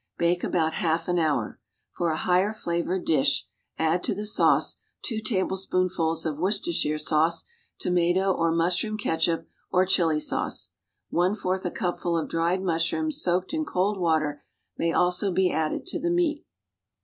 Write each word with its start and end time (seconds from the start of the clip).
Hake 0.17 0.43
about 0.43 0.73
half 0.73 1.07
an 1.07 1.19
hour. 1.19 1.59
For 1.91 2.09
a 2.09 2.17
higher 2.17 2.53
flavored 2.53 3.05
dish, 3.05 3.45
add 3.77 4.03
to 4.05 4.15
the 4.15 4.25
sauce, 4.25 4.77
two 5.03 5.21
tablespoonfuls 5.21 6.25
of 6.25 6.39
Worcestershire 6.39 6.97
sauce, 6.97 7.43
tomato 7.77 8.31
or 8.33 8.51
mushroom 8.51 8.97
catsup 8.97 9.45
or 9.71 9.85
chili 9.85 10.19
sauce. 10.19 10.71
One 11.11 11.35
fourth 11.35 11.65
a 11.67 11.69
cupful 11.69 12.17
of 12.17 12.29
dried 12.29 12.63
mushrooms, 12.63 13.21
soaked 13.21 13.53
in 13.53 13.63
cold 13.63 13.99
water, 13.99 14.43
may 14.75 14.91
also 14.91 15.31
be 15.31 15.51
added 15.51 15.85
to 15.85 15.99
the 15.99 16.09
meat. 16.09 16.47